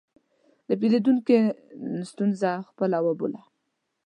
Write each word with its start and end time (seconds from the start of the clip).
د 0.67 0.69
پیرودونکي 0.79 1.37
ستونزه 2.11 2.51
خپله 2.69 2.97
وبوله. 3.05 3.41